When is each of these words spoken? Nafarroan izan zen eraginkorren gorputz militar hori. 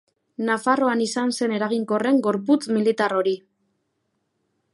Nafarroan 0.45 1.03
izan 1.07 1.33
zen 1.37 1.53
eraginkorren 1.57 2.19
gorputz 2.29 2.61
militar 2.79 3.19
hori. 3.21 3.37